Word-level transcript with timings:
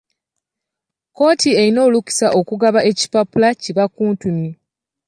Kkooti 1.11 1.49
eyina 1.61 1.79
olukusa 1.87 2.27
okugaba 2.39 2.79
ekipapula 2.91 3.49
ki 3.61 3.71
bakuntumye. 3.77 4.51